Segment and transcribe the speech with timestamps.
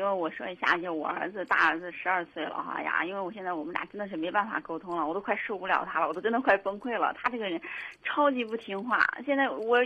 [0.00, 7.14] 因为我说一下，就我儿子大儿子十二岁了哈呀，因为我现在我们俩真的是没办法沟通了，我都快受不了他了，我都真的快崩溃了。
[7.18, 7.60] 他这个人
[8.02, 9.76] 超级不听话，现在我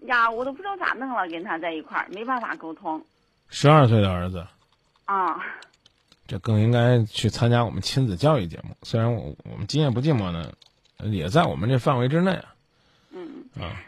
[0.00, 3.00] 呀，我都不知道咋弄了，跟他在一块儿没办法沟通。
[3.50, 4.44] 十二岁的儿子，
[5.04, 5.40] 啊，
[6.26, 8.74] 这更应该去参加我们亲子教育节目。
[8.82, 10.52] 虽然我我们今夜不寂寞呢，
[11.04, 12.52] 也在我们这范围之内啊。
[13.12, 13.78] 嗯，啊，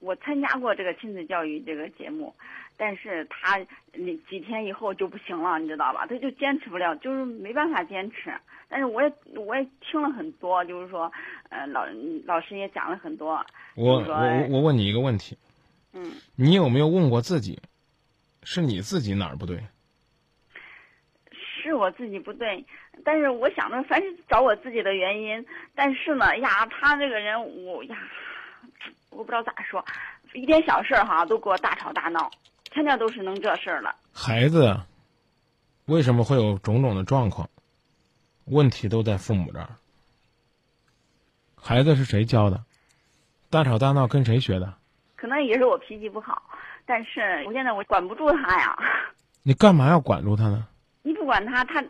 [0.00, 2.34] 我参加过这个亲子教育这个节目，
[2.76, 3.58] 但是他
[3.92, 6.06] 那几天以后就不行了，你知道吧？
[6.06, 8.32] 他就坚持不了，就是没办法坚持。
[8.68, 11.10] 但是我也我也听了很多，就是说，
[11.50, 11.86] 呃，老
[12.24, 13.44] 老师也讲了很多。
[13.76, 15.38] 我我我问你一个问题，
[15.92, 17.58] 嗯，你有没有问过自己，
[18.42, 19.62] 是你自己哪儿不对？
[21.32, 22.64] 是我自己不对，
[23.04, 27.96] 但是我想着凡是找我自己的原因，但是呢，呀，他这个人我呀，
[29.10, 29.84] 我不知道咋说，
[30.32, 32.30] 一点小事儿哈都给我大吵大闹，
[32.76, 33.96] 天天都是弄这事儿了。
[34.12, 34.86] 孩子啊
[35.86, 37.48] 为什么会有种种的状况？
[38.44, 39.70] 问题都在父母这儿。
[41.56, 42.62] 孩子是谁教的？
[43.48, 44.74] 大吵大闹跟谁学的？
[45.16, 46.42] 可能也是我脾气不好，
[46.84, 48.78] 但是我现在我管不住他呀。
[49.42, 50.66] 你干嘛要管住他呢？
[51.02, 51.82] 你不管他，他，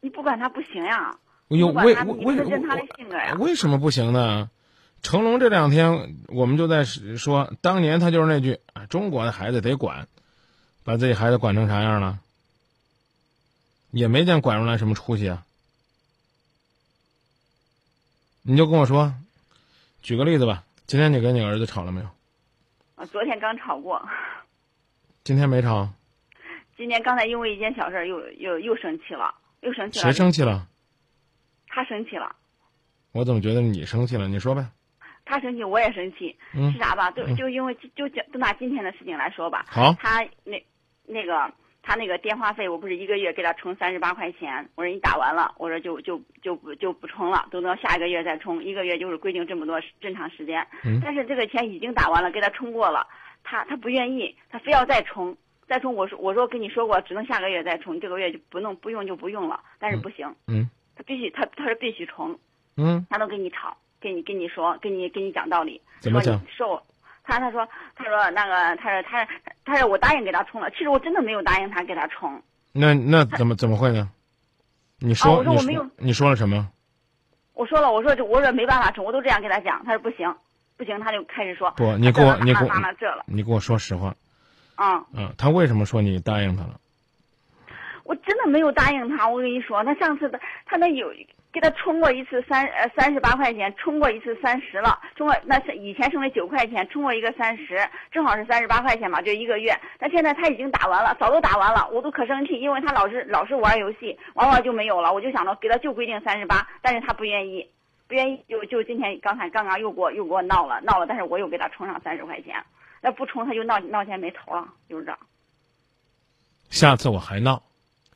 [0.00, 1.16] 你不管他不行呀。
[1.46, 2.36] 我有为为
[3.38, 4.50] 为什么不行呢？
[5.02, 10.06] 成龙这两天我们就在说，当年他就是那句啊，中国的孩子得管，
[10.84, 12.18] 把自己孩子管成啥样了？
[13.92, 15.46] 也没见管出来什么出息啊。
[18.42, 19.14] 你就跟我说，
[20.02, 20.64] 举个例子吧。
[20.86, 22.06] 今天你跟你儿子吵了没有？
[22.96, 24.04] 啊，昨天刚吵过，
[25.22, 25.88] 今天没吵，
[26.76, 30.02] 今天刚才因为一件小事儿又又又生气了，又生气了。
[30.02, 30.66] 谁生气了？
[31.68, 32.34] 他生气了，
[33.12, 34.26] 我怎么觉得你生气了？
[34.26, 34.66] 你说呗。
[35.30, 37.10] 他生气，我也生气，嗯是啥吧？
[37.12, 40.60] 就嗯就因为就就就拿今天的事情来说吧，好，他那
[41.06, 41.50] 那个
[41.82, 50.66] 他那个电话费，我不是一个月给他充三十八块钱，我说你打完了，我说就就就不就不充了，等到下一个月再充，一个月就是规定这么多正常时间。
[50.84, 53.06] 嗯但是这个钱已经打完了，给他充过了，
[53.44, 55.36] 他他不愿意，他非要再充。
[55.66, 59.60] 再充，我说我说跟你说过，只能下个月再充，这个月就不弄不用就不用了。
[59.78, 62.36] 但是不行，嗯他必须他他是必须充，
[62.76, 65.80] 嗯，他都跟你吵，跟你跟你说，跟你跟你讲道理。
[66.00, 66.82] 怎么讲说
[67.22, 69.28] 他他说他说那个他说他
[69.64, 72.42] 他说我答应给他充了，其实我真的没有答应他给他充。
[72.72, 74.10] 那那怎么怎么会呢？
[74.98, 76.68] 你说、啊我说你我没有你说了什么？
[77.54, 80.34] 我说了，我说这我说没办法充，我都这样跟他讲，他说不行，
[80.76, 84.14] 不行，他就开始说不，你给我你给我那了这了，你给我说实话
[84.76, 85.34] 嗯嗯！
[85.36, 86.80] 他为什么说你答应他了？
[88.04, 91.12] 我真的没有答应他，我跟你说，他上次的他那有
[91.52, 99.76] 给他充过一次三呃三十八块钱，充过一次三十了，充过那是以前剩的九块钱，充过一个三十，正好是三十八块钱嘛，就一个月。
[99.98, 107.68] 但现在他已经打完了，早都打完了，我都可生气，因为他老是老是玩游戏，玩玩就没有了，我就想着给他就规定三十八，但是他不愿意，
[108.06, 112.54] 不愿意就就今天刚才刚刚又给我又给我闹了闹了，但是我又给他充上三十块钱，
[113.00, 115.18] 那不充他就闹闹钱没头了，就是这。
[116.68, 117.64] 下次我还闹，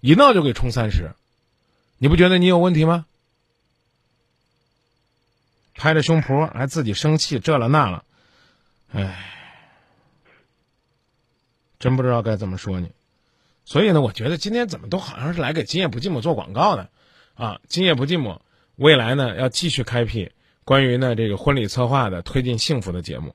[0.01, 1.11] 一闹就给充三十，
[1.99, 3.07] 你不觉得你有问题吗？
[5.75, 8.05] 拍着胸脯还自己生气，这了那了，
[8.93, 9.33] 唉，
[11.79, 12.93] 真不知道该怎么说你。
[13.65, 16.91] 所以呢，我觉得今天怎么都好像是来给今夜不寂寞做广告的，
[17.35, 18.39] 啊，今夜不寂寞
[18.77, 20.33] 未来呢要继续开辟
[20.65, 23.35] 关于呢这个婚礼策划的推进幸福的节目，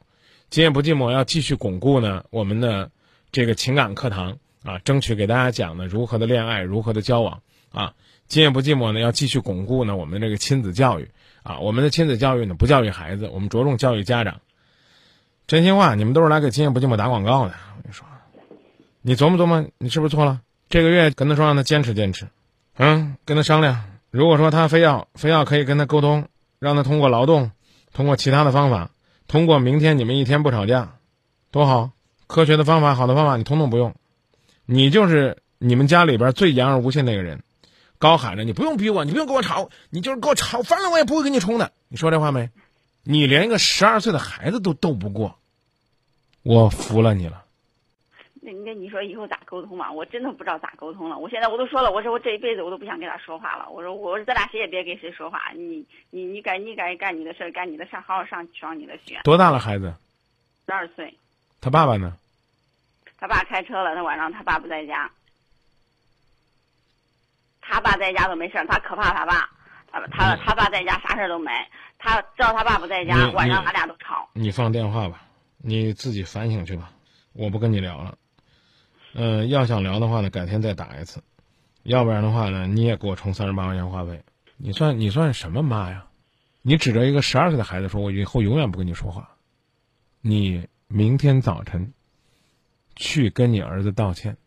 [0.49, 2.91] 今夜不寂寞要继续巩固呢我们的
[3.31, 7.93] 这个情感课堂啊，争取给大家讲呢如何的恋爱，如何的交往啊。
[8.27, 11.09] 今夜不寂寞呢要继续巩固呢我们这个亲子教育
[11.49, 14.39] 啊，我们的亲子教育呢不教育孩子，我们着重教育家长。
[15.47, 18.05] 真心话，你们都是来给今夜不寂寞打广告的，我跟你说。
[19.01, 20.41] 你琢磨琢磨，你是不是错了？
[20.69, 22.27] 这个月跟他说让他坚持坚持，
[22.77, 23.83] 嗯，跟他商量。
[24.11, 26.27] 如果说他非要非要可以跟他沟通，
[26.59, 27.49] 让他通过劳动，
[27.93, 28.91] 通过其他的方法，
[29.27, 30.97] 通过明天你们一天不吵架，
[31.49, 31.89] 多好！
[32.27, 33.95] 科学的方法，好的方法，你通通不用。
[34.67, 37.41] 你就是你们家里边最言而无信那个人，
[37.99, 41.71] 高喊着你不用逼我，你不用跟我吵，你就是给我吵翻了，我也不会跟你冲的。
[41.89, 42.49] 你说这话没？
[43.03, 45.37] 你连一个十二岁的孩子都斗不过，
[46.43, 47.43] 我服了你了。
[48.41, 49.91] 那那你说以后咋沟通嘛？
[49.91, 51.17] 我真的不知道咋沟通了。
[51.17, 53.69] 我现在我都说了，我说我这一辈子我都不想跟他说话了。
[53.69, 55.51] 我说我说咱俩谁也别跟谁说话。
[55.53, 59.19] 你你你该你该干你的事儿，干你的事儿好好上上你的学。
[59.25, 59.93] 多大了孩子？
[60.65, 61.13] 十二岁，
[61.59, 62.15] 他爸爸呢？
[63.17, 65.11] 他爸开车了，他晚上他爸不在家。
[67.69, 69.49] 他爸在家都没事儿，他可怕他爸。
[69.91, 71.51] 他他他爸在家啥事儿都没，
[71.97, 74.29] 他知道他爸不在家，晚上你俺俩都吵。
[74.33, 75.23] 你放电话吧，
[75.57, 76.91] 你自己反省去吧，
[77.33, 78.17] 我不跟你聊了。
[79.13, 81.23] 嗯、要想聊的话呢，改天再打一次，
[81.81, 84.23] 要不然的话呢，你也给我充三十八块钱话费。
[84.57, 86.05] 你算你算什么妈呀？
[86.61, 89.31] 你指着一个十二岁的孩子说：“我以后永远不跟你说话。”
[90.21, 91.93] 你明天早晨
[92.95, 94.37] 去跟你儿子道歉，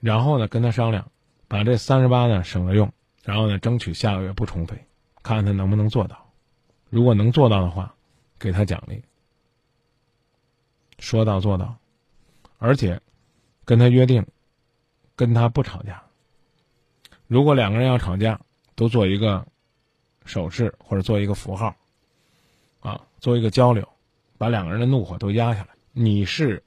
[0.00, 1.10] 然后呢跟他商量，
[1.54, 2.92] 把这三十八呢省着用，
[3.22, 4.74] 然后呢争取下个月不充费，
[5.22, 6.28] 看看他能不能做到。
[6.90, 7.94] 如果能做到的话，
[8.40, 9.00] 给他奖励。
[10.98, 11.76] 说到做到，
[12.58, 13.00] 而且
[13.64, 14.26] 跟他约定，
[15.14, 16.02] 跟他不吵架。
[17.28, 18.40] 如果两个人要吵架，
[18.74, 19.46] 都做一个
[20.24, 21.76] 手势或者做一个符号，
[22.80, 23.88] 啊，做一个交流，
[24.38, 25.68] 把两个人的怒火都压下来。
[25.92, 26.64] 你是，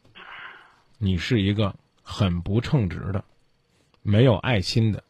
[0.97, 3.25] 你是一个很不称职的、
[4.01, 5.03] 没有爱心的、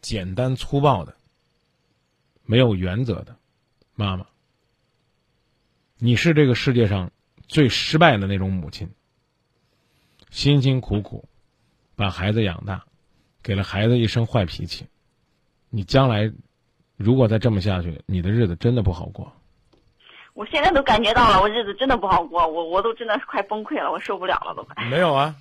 [0.00, 1.14] 简单粗暴的、
[2.44, 3.36] 没有原则的
[3.94, 4.26] 妈妈。
[5.98, 7.10] 你是这个世界上
[7.46, 8.88] 最失败的那种母亲，
[10.30, 11.28] 辛辛苦苦
[11.96, 12.84] 把孩子养大，
[13.42, 14.86] 给了孩子一身坏脾气。
[15.70, 16.32] 你将来
[16.96, 19.32] 如果再这么下去，你的日子真的不好过。
[20.34, 24.84] 我现在都感觉到了，我日子真的不好过，我我都真的是快崩溃了，我受不了了都快。
[24.84, 25.34] 没有啊，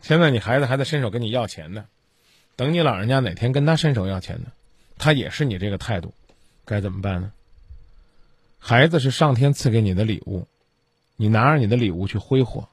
[0.00, 1.86] 现在你孩子还在伸手跟你要钱呢，
[2.56, 4.52] 等你老人家哪天跟他伸手要钱呢，
[4.98, 6.14] 他也是你这个态度，
[6.64, 7.32] 该怎么办呢？
[8.58, 10.46] 孩子是上天赐给你的礼物，
[11.16, 12.68] 你拿着你的礼物去挥霍，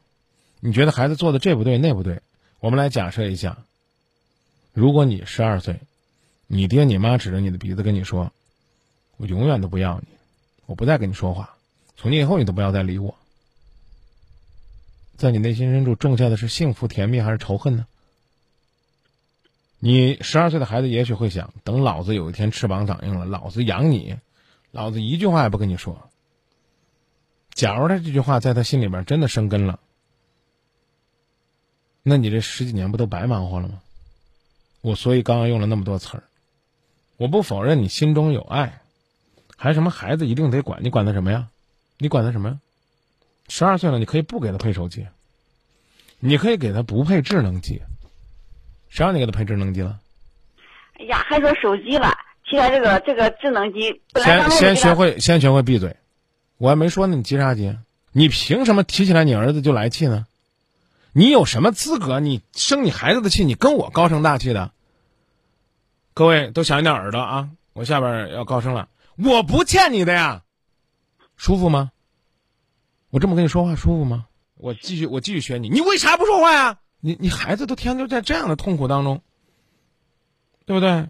[0.59, 2.21] 你觉得孩子做的这不对那不对？
[2.59, 3.57] 我们来假设一下，
[4.71, 5.79] 如果你十二岁，
[6.47, 8.31] 你爹你妈指着你的鼻子跟你说
[9.17, 10.07] ：“我永远都不要你，
[10.67, 11.55] 我不再跟你说话，
[11.97, 13.17] 从今以后你都不要再理我。”
[15.17, 17.85] 在你内心深处种下的是幸福甜蜜还是仇恨呢？
[19.83, 24.15] 你十二岁的孩子也许会想：等老子有一天翅膀长硬了，老子养你，
[24.69, 26.07] 老子一句话也不跟你说。
[27.55, 29.79] 假如他这句话在他心里边真的生根了，
[32.03, 33.81] 那你这十几年不都白忙活了吗？
[34.81, 36.23] 我所以刚刚用了那么多词儿，
[37.17, 38.81] 我不否认你心中有爱，
[39.57, 41.49] 还什么孩子一定得管，你管他什么呀？
[41.97, 42.59] 你管他什么呀？
[43.47, 45.07] 十二岁了，你可以不给他配手机，
[46.19, 47.81] 你可以给他不配智能机。
[48.91, 49.97] 谁让你给他配智能机了？
[50.99, 52.13] 哎呀，还说手机了，
[52.47, 55.95] 提来这个这个智能机，本来先先学会，先学会闭嘴。
[56.57, 57.75] 我还没说呢，你急啥急？
[58.11, 60.27] 你凭什么提起来你儿子就来气呢？
[61.13, 62.19] 你有什么资格？
[62.19, 64.71] 你生你孩子的气，你跟我高声大气的？
[66.13, 67.49] 各位都小心点耳朵啊！
[67.71, 70.41] 我下边要高声了，我不欠你的呀，
[71.37, 71.91] 舒服吗？
[73.09, 74.25] 我这么跟你说话舒服吗？
[74.57, 76.77] 我继续，我继续学你，你为啥不说话呀？
[77.01, 79.21] 你你孩子都天天就在这样的痛苦当中，
[80.65, 81.09] 对不对？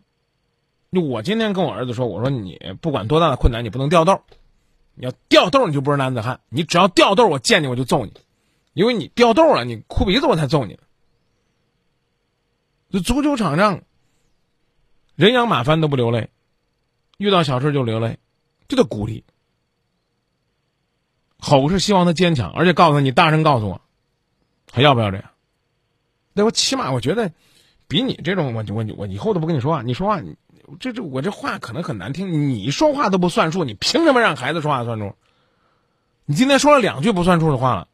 [0.91, 4.21] 就我今天跟我儿子说，我说你不管多大的困难，你不能掉豆。
[4.93, 6.41] 你要掉豆，你就不是男子汉。
[6.49, 8.11] 你只要掉豆，我见你我就揍你，
[8.73, 10.77] 因为你掉豆了，你哭鼻子我才揍你
[12.91, 12.99] 这。
[12.99, 13.83] 足球场上，
[15.15, 16.29] 人仰马翻都不流泪，
[17.17, 18.19] 遇到小事就流泪，
[18.67, 19.23] 这叫鼓励。
[21.39, 23.81] 吼是希望他坚强，而且告诉他你大声告诉我，
[24.73, 25.30] 还要不要这样？
[26.33, 27.31] 对我起码我觉得，
[27.87, 30.21] 比你这种我我我以后都不跟你说话，你说话
[30.79, 35.15] 这这我这话可能很难听，你说话都不算数，你凭什么让孩子说话算数？
[36.25, 37.87] 你今天说了两句不算数的话了，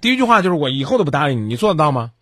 [0.00, 2.12] 第一句话就是我以后都不搭理你，你做得到吗？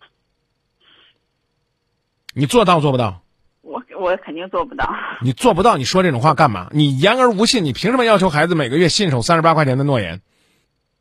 [2.33, 3.21] 你做到做不到？
[3.61, 4.87] 我我肯定做不到。
[5.21, 6.69] 你做不到，你说这种话干嘛？
[6.71, 10.21] 你言而无信，你凭什么要求孩子每个月信守三十八块钱的诺言？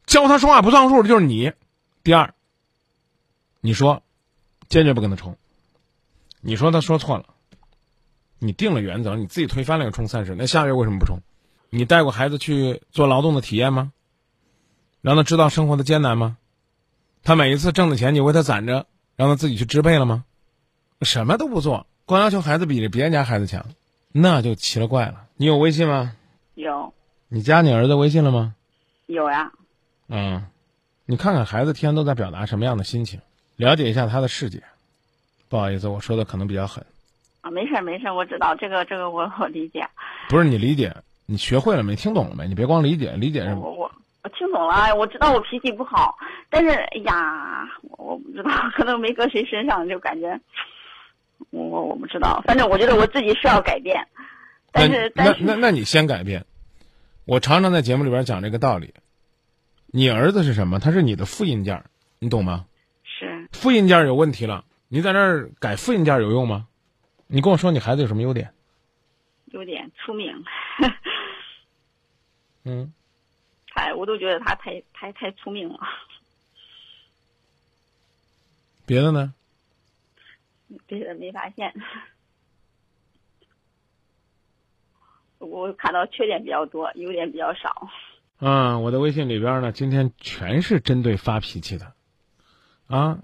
[0.06, 1.52] 教他说话不算数的就是你。
[2.02, 2.32] 第二，
[3.60, 4.02] 你说
[4.68, 5.36] 坚决不跟他冲，
[6.40, 7.26] 你说他说错了，
[8.38, 11.20] 你定了原则，你自己推翻了又冲三十，那下个月为什么不冲？
[11.70, 13.92] 你带过孩子去做劳动的体验吗？
[15.00, 16.36] 让他知道生活的艰难吗？
[17.22, 20.24] 他每一次挣的钱，你为他攒着，让他自己去支配了吗？
[21.02, 23.66] 什么都不做，光要求孩子比别人家孩子强，
[24.12, 25.26] 那就奇了怪了。
[25.36, 26.16] 你有微信吗？
[26.54, 26.92] 有
[27.28, 28.54] 你加你儿子微信了吗？
[29.06, 29.52] 有呀，
[30.08, 30.46] 嗯，
[31.04, 33.20] 你看看孩子天天都在表达什么样的心情，
[33.56, 34.62] 了解一下他的世界。
[35.48, 36.84] 不好意思，我说的可能比较狠，
[37.40, 39.88] 啊，没事儿没事儿，我知道这个这个我我理解，
[40.28, 40.94] 不是你理解，
[41.26, 41.94] 你学会了没？
[41.94, 42.48] 听懂了没？
[42.48, 43.90] 你别光理解，理解是我我
[44.24, 46.16] 我听懂了，我知道我脾气不好，
[46.50, 50.40] 但是哎呀，我我不知道，可能没搁谁身上就感觉，
[51.50, 54.04] 我我我不知道，反正我觉得我自己是要改变，
[54.72, 56.44] 但是那但是那那那你先改变。
[57.24, 58.94] 我常常在节目里边讲这个道理。
[59.86, 60.78] 你儿子是什么？
[60.78, 61.86] 他是你的复印件儿，
[62.18, 62.66] 你懂吗？
[63.56, 66.68] 是复印件有问题了，你在那儿改复印件有用吗？
[67.26, 68.52] 你跟我说你孩子有什么优点？
[69.46, 70.44] 优点聪明，
[72.64, 72.92] 嗯，
[73.74, 75.78] 太我都觉得他太太太聪明了。
[78.84, 79.34] 别的呢？
[80.86, 81.72] 别的没发现。
[85.38, 87.88] 我看到缺点比较多，优点比较少。
[88.38, 91.92] 嗯，我的微信里边呢，今天全是针对发脾气的。
[92.88, 93.18] 啊，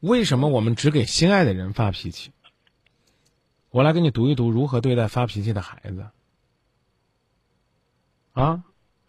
[0.00, 2.32] 为什么我们只给心爱的人发脾气？
[3.70, 6.08] 我来给你读一读如何对待发脾气的孩子。
[8.32, 8.64] 啊，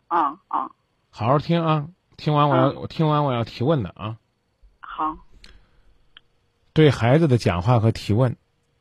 [0.07, 0.71] 啊啊，
[1.09, 1.87] 好好听啊！
[2.17, 4.17] 听完我要，我听完我要提问的啊。
[4.79, 5.17] 好。
[6.73, 8.37] 对孩子的讲话和提问，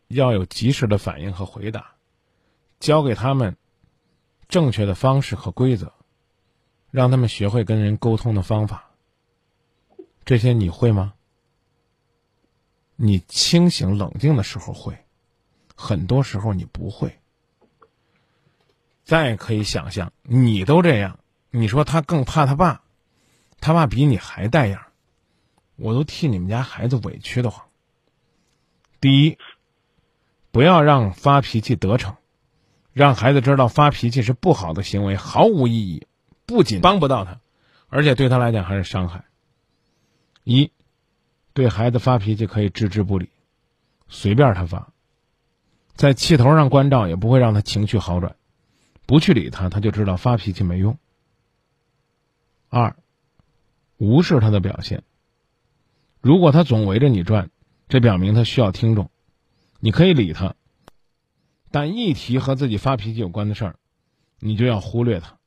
[0.09, 1.93] 要有及时的反应和回答，
[2.79, 3.57] 教给他们
[4.49, 5.93] 正确的方式和规则，
[6.91, 8.91] 让他们学会跟人沟通的方法。
[10.25, 11.15] 这些你会吗？
[13.03, 14.99] 你清醒冷静的时候会，
[15.75, 17.19] 很多时候你不会。
[19.05, 21.19] 再可以想象，你都这样，
[21.51, 22.83] 你说他更怕他爸，
[23.59, 24.83] 他爸比你还带样，
[25.77, 27.69] 我都替你们家孩子委屈的慌。
[29.01, 29.39] 第一，
[30.51, 32.19] 不要让发脾气得逞，
[32.93, 36.07] 让孩子知道发脾气是不好的行为，毫无意义，
[36.45, 37.41] 不仅帮不到他，
[37.89, 39.25] 而且对他来讲还是伤害。
[40.45, 40.71] 一，
[41.61, 43.29] 对孩子发脾气可以置之不理，
[44.09, 44.95] 随便他发，
[45.95, 48.35] 在气头上关照也不会让他情绪好转，
[49.05, 50.97] 不去理他，他就知道发脾气没用。
[52.71, 52.97] 二，
[53.99, 55.03] 无视他的表现，
[56.23, 57.51] 如果他总围着你转。
[57.91, 59.11] 这表明他需要听众，
[59.81, 60.55] 你可以理他，
[61.73, 63.77] 但一提和自己发脾气有关的事儿，
[64.39, 65.39] 你就要忽略他，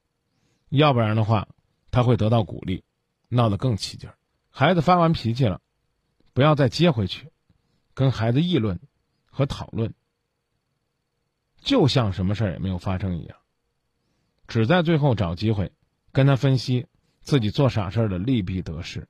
[0.67, 1.47] 要不然的话，
[1.89, 2.83] 他会得到鼓励，
[3.29, 4.17] 闹得更起劲儿。
[4.51, 5.61] 孩子发完脾气了，
[6.33, 7.31] 不要再接回去，
[7.93, 8.79] 跟孩子议论
[9.25, 9.93] 和讨论，
[11.61, 13.37] 就像什么事儿也没有发生一样，
[14.47, 15.71] 只在最后找机会
[16.11, 16.87] 跟他分析
[17.21, 19.07] 自己做傻事儿的利弊得失。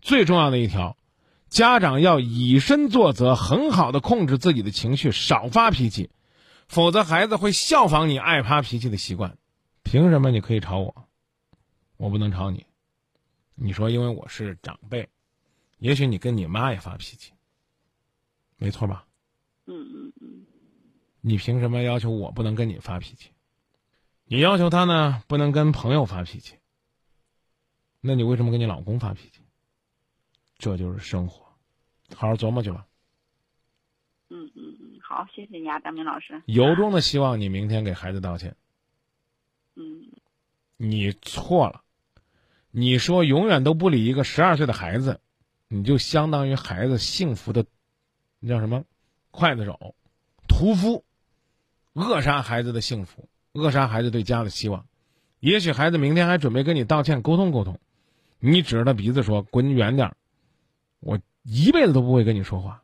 [0.00, 0.96] 最重要的一条。
[1.48, 6.08] 家长要以身作则，很好的控制自己的情绪，少发脾气，
[6.68, 9.36] 否则孩子会效仿你爱发脾气的习惯。
[9.82, 11.08] 凭什么你可以吵我，
[11.96, 12.66] 我不能吵你？
[13.56, 15.08] 你说因为我是长辈，
[15.80, 17.32] 也许你跟你妈也发脾气，
[18.56, 19.06] 没错吧？
[19.66, 20.46] 嗯嗯嗯。
[21.20, 23.30] 你凭什么要求我不能跟你发脾气？
[24.24, 26.54] 你要求他呢不能跟朋友发脾气，
[28.00, 29.40] 那你为什么跟你老公发脾气？
[30.58, 31.46] 这就是生活，
[32.14, 32.86] 好好琢磨去吧。
[34.28, 36.42] 嗯嗯嗯，好，谢谢你啊，张明老师。
[36.46, 38.54] 由衷的希望你明天给孩子道歉。
[39.74, 40.10] 嗯，
[40.76, 41.82] 你错了，
[42.70, 45.20] 你说永远都不理一个十二岁的孩子，
[45.72, 47.64] 你就相当于孩子幸福的，
[48.40, 48.82] 那叫什么？
[49.30, 49.94] 刽子手、
[50.48, 51.04] 屠夫，
[51.92, 54.84] 扼杀孩子的幸福，扼杀孩子对家的希望。
[55.38, 57.78] 也许孩子明天还准备跟你道歉沟通沟通，
[58.40, 60.16] 你指着他鼻子说：“滚远点儿。”
[60.98, 62.82] 我一辈子都不会跟你说话，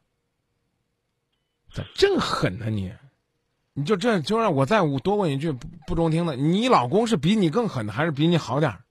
[1.72, 2.92] 咋真狠呢你？
[3.74, 5.50] 你就这就让我再多问一句
[5.88, 8.84] 不中听的，你老公是比你更狠的，还是比你好点儿？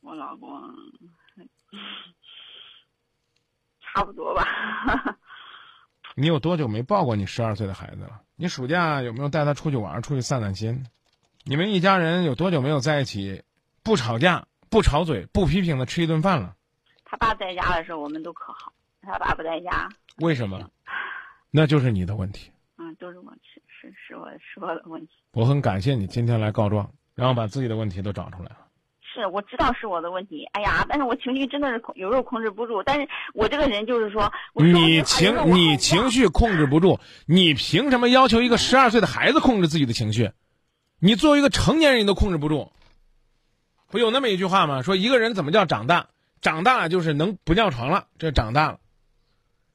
[0.00, 0.50] 我老公
[3.92, 4.46] 差不多吧。
[6.16, 8.20] 你有多久没抱过你十二岁的孩子了？
[8.36, 10.84] 你暑假有没有带他出去玩，出去散散心？
[11.44, 13.42] 你们一家人有多久没有在一起，
[13.82, 16.54] 不吵架、不吵嘴、不批评的吃一顿饭了？
[17.04, 18.72] 他爸在家的时候，我们都可好。
[19.02, 20.70] 他爸不在家，为什么？
[21.50, 22.50] 那就是你的问题。
[22.76, 25.12] 嗯，都是我是是是我是我的问题。
[25.32, 28.66] 我很感谢你今天来告状，然后把自己的问题都找出来了。
[29.20, 30.44] 是我知道是我的问题。
[30.52, 32.82] 哎呀，但是我情绪真的是有时候控制不住。
[32.82, 40.32] 但是我这个人就是说，你情你情绪控制不住，你凭什么要求一个十二岁的孩子控制自己的情绪？
[40.98, 42.72] 你作为一个成年人，你都控制不住。
[43.90, 44.82] 不有那么一句话吗？
[44.82, 46.08] 说一个人怎么叫长大？
[46.40, 48.80] 长大了就是能不尿床了，这长大了。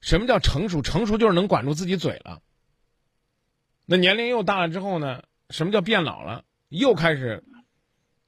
[0.02, 0.82] 什么叫成熟？
[0.82, 2.42] 成熟就是能管住自己嘴了。
[3.86, 5.24] 那年龄又大了之后呢？
[5.52, 6.44] 什么叫变老了？
[6.70, 7.44] 又开始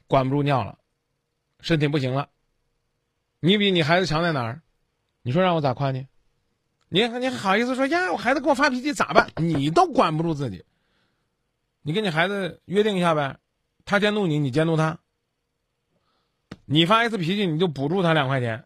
[0.06, 0.78] 管不住尿了，
[1.68, 2.30] 身体不行了。
[3.42, 4.62] 你比你孩子强在哪儿？
[5.22, 6.08] 你说让我咋夸你？
[6.88, 8.10] 你你还好意思说呀？
[8.14, 9.30] 我孩子跟我发脾气咋办？
[9.36, 10.64] 你都管不住自己。
[11.82, 13.38] 你跟你孩子约定一下呗，
[13.84, 14.98] 他监督你，你监督他。
[16.64, 18.64] 你发一次脾气，你就补助他两块钱，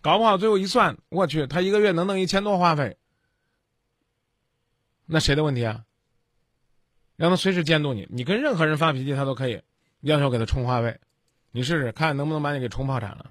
[0.00, 2.96] 搞不好最后一算，我去，他一个月能弄一千多话费，
[5.06, 5.84] 那谁的问题啊？
[7.14, 9.62] 让他随时监督你，你跟任何人发脾气，他都可以
[10.00, 10.98] 要求给他充话费，
[11.56, 13.30] 你试试看能不能把你给冲破产了。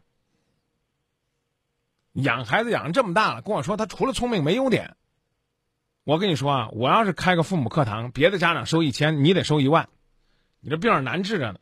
[2.14, 4.96] 养孩子养这么大了，跟我说他除了聪明没优点，
[6.06, 9.90] 我跟你说啊，我要是开个父母课堂，别的家长收一千，你得收一万，
[10.60, 11.60] 你这病难治着呢。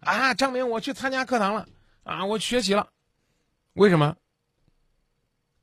[0.00, 1.68] 啊，张明，我去参加课堂了，
[2.02, 2.88] 啊，我学习了，
[3.74, 4.16] 为什么？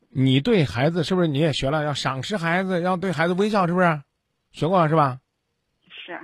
[0.08, 1.84] 你对孩子是不是你也学了？
[1.84, 4.02] 要赏识孩子，要对孩子微笑，是不是？
[4.54, 5.20] 学过是吧？
[5.90, 6.18] 是。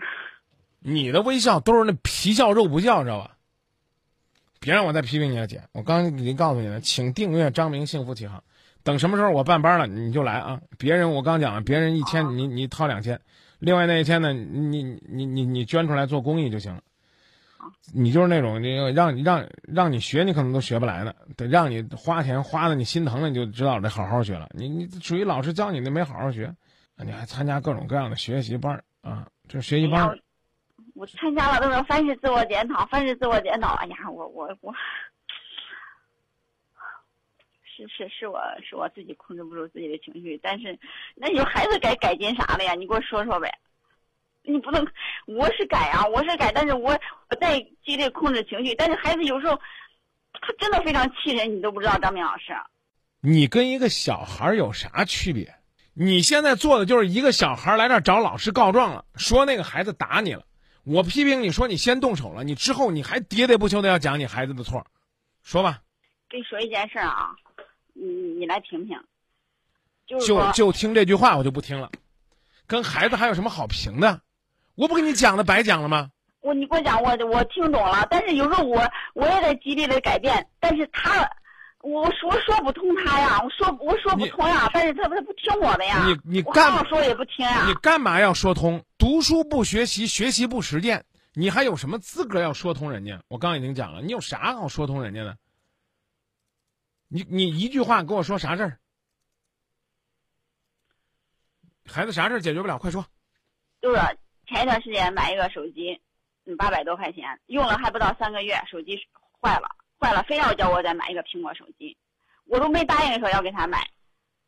[0.80, 3.35] 你的微笑都是那皮笑肉不笑，知道吧？
[4.60, 5.62] 别让我再批评你了，姐。
[5.74, 8.44] 我刚已经告诉你了，请订阅张明幸福启航。
[8.84, 10.60] 等什么时候我办班了，你就来啊！
[10.78, 13.20] 别人我刚讲了，别人一千，你你掏两千，
[13.60, 16.82] 另外那一千呢，你你你你捐出来做公益就行了。
[17.94, 21.16] 你就是那种，你让让让你学，你可能都学不来的。
[21.36, 24.48] 得让你花钱花的你心疼了，你就知道得好好学了。
[24.54, 26.54] 你你属于老师教你的没好好学，
[27.04, 29.28] 你还参加各种各样的学习班啊？
[29.48, 30.16] 这学习班。
[30.96, 33.74] 我参加了，都是凡是自我检讨，凡是自我检讨。
[33.76, 34.74] 哎呀，我我我，
[37.66, 40.80] 是是是我是我自己控制不住自己的情绪，但是
[41.16, 42.74] 那有孩子该改进啥了呀？
[42.76, 43.54] 你给我说说呗。
[44.48, 44.88] 你不能，
[45.26, 46.98] 我是改啊，我是改，但是我
[47.30, 49.60] 我在极力控制情绪，但是孩子有时候
[50.34, 52.54] 他真的非常气人，你都不知道，张明老师。
[53.20, 55.54] 你跟一个小孩有啥区别？
[55.94, 60.46] 你现在做的就是一个小孩来这找老师告状了，说那个孩子打你了。
[60.86, 64.86] 我批评你说你先动手了，你之后你还喋喋不休的要讲你孩子的错，
[65.44, 65.82] 说吧。
[66.30, 67.36] 跟你说一件事啊，
[67.94, 68.98] 你你来评评。
[70.06, 71.92] 就就就听这句话，我就不听了。
[72.68, 74.22] 跟孩子还有什么好评的？
[74.76, 76.12] 我不跟你讲了白讲了吗？
[76.42, 78.06] 我你给我讲，我我听懂了。
[78.08, 78.80] 但是有时候我
[79.16, 81.28] 我也在极力的改变，但是他，
[81.86, 86.06] 我我说不通他呀，我说我说不通呀，但是他他不听我的呀。
[86.06, 87.66] 你你干说也不听呀。
[87.68, 88.84] 你干嘛要说通？
[88.98, 93.22] 读书不学习，学习不实践，你还有什么资格要说通人家？
[93.28, 95.38] 我刚已经讲了，你有啥好说通人家的？
[97.08, 98.80] 你你一句话跟我说啥事儿？
[101.86, 102.78] 孩子啥事儿解决不了？
[102.78, 103.06] 快说。
[103.82, 104.00] 就是。
[104.48, 106.00] 前一段时间买一个手机，
[106.46, 108.96] 嗯，八百多块钱，用了还不到三个月，手机
[109.42, 109.68] 坏了，
[110.06, 111.98] 坏了，非要叫我再买一个苹果手机，
[112.46, 113.90] 我都没答应说要给他买，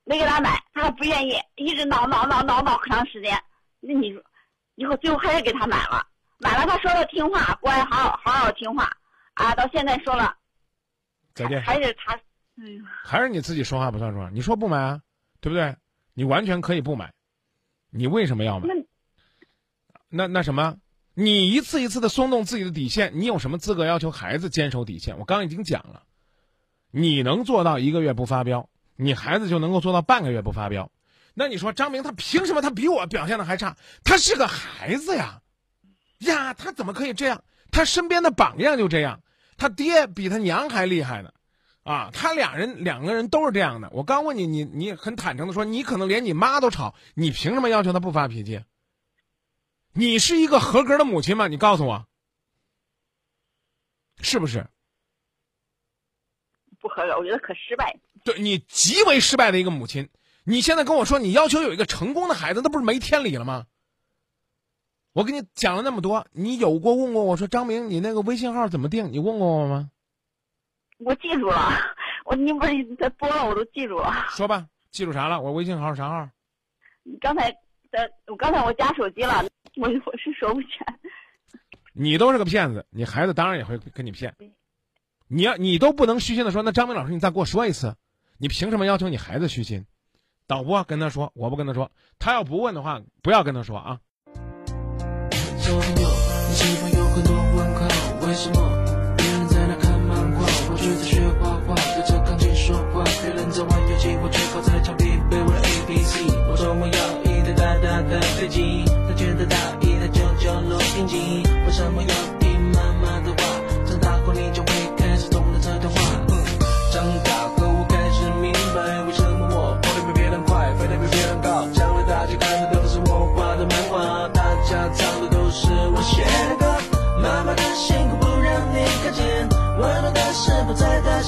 [0.04, 3.36] 没给他买，他还不愿意，一直闹闹闹闹闹可长时间。
[3.80, 4.22] 那你说，
[4.76, 6.06] 以后最后还是给他买了，
[6.38, 8.88] 买了他说的听话，乖，好好好听话，
[9.34, 10.36] 啊，到现在说了，
[11.34, 12.22] 再见，还是他，哎
[13.04, 15.02] 还是你自己说话不算数，你说不买啊，
[15.42, 15.76] 对不对？
[16.14, 17.12] 你完全可以不买，
[17.90, 18.68] 你为什么要买？
[20.10, 20.78] 那那什么，
[21.20, 25.18] 你一次一次的松动自己的底线，你有什么资格要求孩子坚守底线？
[25.18, 26.04] 我刚已经讲了，
[26.92, 30.92] 你能做到一个月不发飙，你孩子就能够做到半个月不发飙。
[31.34, 33.78] 那你说张明他凭什么他比我表现的还差？
[34.04, 35.42] 他是个孩子呀，
[36.20, 37.44] 呀，他怎么可以这样？
[37.72, 39.22] 他身边的榜样就这样，
[39.58, 41.32] 他爹比他娘还厉害呢，
[41.82, 43.90] 啊，他俩人两个人都是这样的。
[43.92, 48.62] 我刚问你，你你很坦诚的说，你可能连你妈都吵，你凭什么要求他不发脾气？
[49.98, 51.48] 你是一个合格的母亲吗？
[51.48, 52.06] 你告诉我，
[54.22, 54.68] 是不是？
[56.80, 58.00] 不合格，我觉得可失败。
[58.24, 60.08] 对你极为失败的一个母亲。
[60.44, 63.66] 你现在跟我说你要求有一个成功的孩子，那不是没天理了吗？
[65.14, 69.12] 我跟你讲了那么多，你有过问过我说张明，你那个微信号怎么定？
[69.12, 69.90] 你问过我吗？
[71.00, 71.74] 我记住了，
[72.26, 74.28] 我你不是在播了，我都记住了。
[74.30, 75.42] 说吧，记住啥了？
[75.42, 76.30] 我微信号啥号？
[77.02, 77.52] 你刚才
[77.92, 79.44] 在，我刚才我加手机了。
[79.82, 80.70] 我我是说不全。
[81.94, 84.36] 你都是个骗子，你孩子当然也会跟你骗。
[85.28, 87.96] 你要你都不能虚心的说，那张明老师，你再给我说一次，
[88.38, 89.86] 你凭什么要求你孩子虚心？
[90.48, 94.00] 导播跟他说，我不跟他说，他要不问的话，不要跟他说啊。
[98.22, 100.46] 为什么别人在那看漫画？
[101.32, 101.37] 我。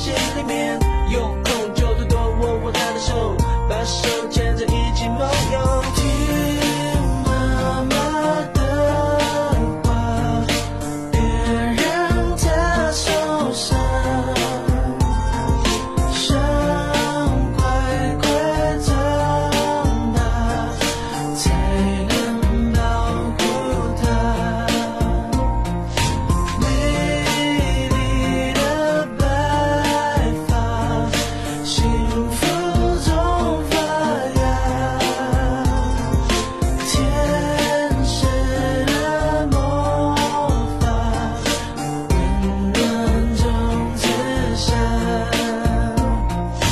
[0.10, 0.99] jelly man.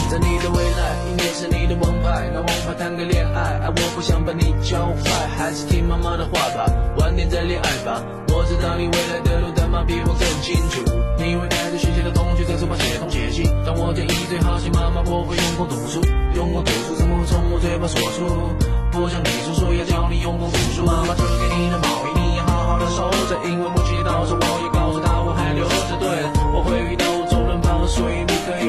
[0.08, 2.30] 在你的未来，一年是你的王牌。
[2.34, 8.02] 拿王牌谈个恋爱，爱我不想把你教坏，还是听妈妈的话吧，晚点再恋爱吧。
[8.30, 10.80] 我知道你未来的路，但妈比我更清楚。
[11.20, 16.00] 你会带着学校的同学在书包写东写西，但我建议最好是妈妈不会用功读书，
[16.36, 18.24] 用功读书怎么会从我嘴巴说出？
[18.92, 26.00] 不像你叔叔要教你用功读书，妈妈就给你的毛衣，你要好好的收着，因为母亲到时我也告诉他我还留着。
[26.00, 27.17] 对了，我会遇到。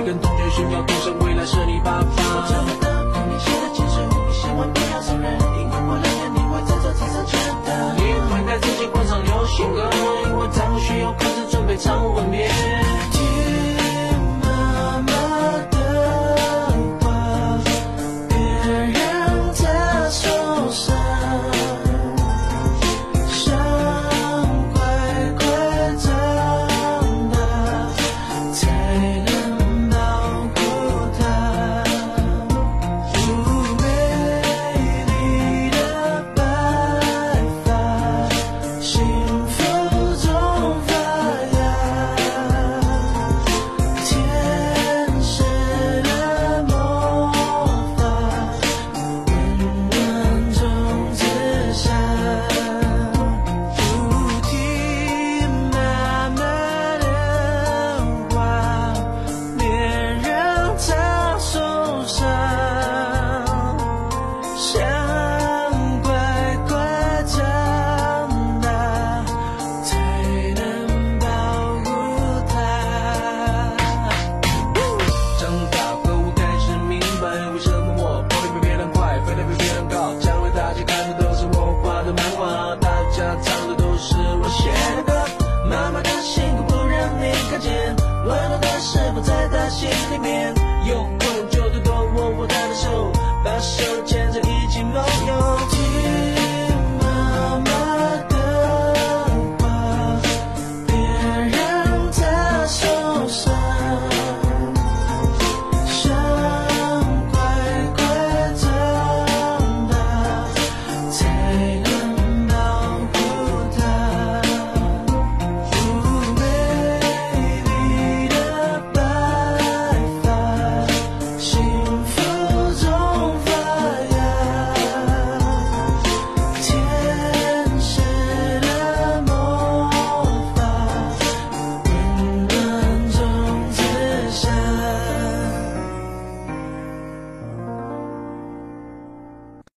[0.02, 2.06] 跟同学炫耀，赌神未来是你爸爸。
[2.06, 7.94] 我这么的对你写的情书，你千万不要承认，因为过两天你会在这地上觉得。
[7.96, 9.90] 你会在自己灌上流行歌，
[10.26, 12.48] 因为在我需要开始准备唱吻别。